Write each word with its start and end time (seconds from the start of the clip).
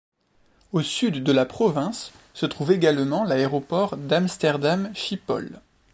Au 0.71 0.81
sud 0.81 1.23
de 1.23 1.31
la 1.31 1.45
province 1.45 2.11
se 2.33 2.47
trouve 2.47 2.71
également 2.71 3.23
l'aéroport 3.23 3.97
d'Amsterdam-Schiphol. 3.97 5.61